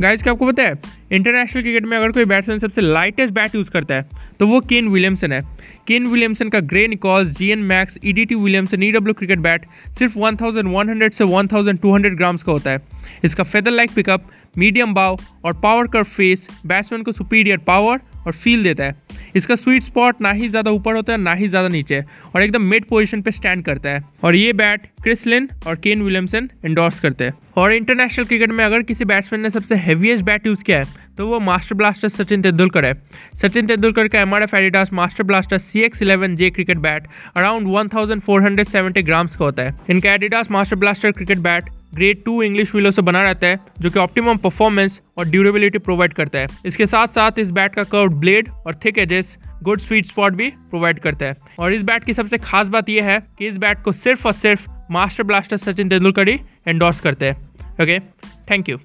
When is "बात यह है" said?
52.68-53.20